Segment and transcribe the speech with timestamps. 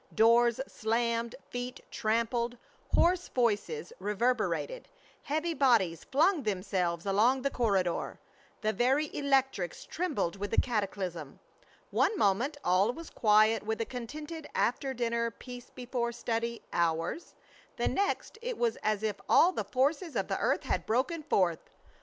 [0.15, 2.57] Doors slammed, feet trampled,
[2.95, 4.87] hoarse voices reverberated,
[5.21, 8.19] heavy bodies flung themselves along the corridor,
[8.61, 11.39] the very electrics trembled with the cataclysm.
[11.91, 17.35] One moment all was quiet with a contented after dinner peace before study hours;
[17.77, 21.69] the next it was as if all the forces of the earth had broken forth.